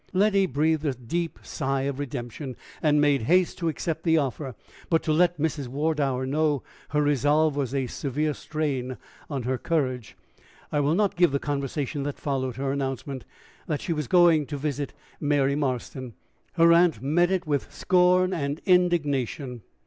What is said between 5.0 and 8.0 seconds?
to let Mrs. Wardour know her resolve was a